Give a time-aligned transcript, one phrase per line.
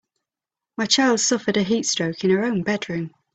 [0.79, 3.13] My child suffered a heat stroke in her own bedroom.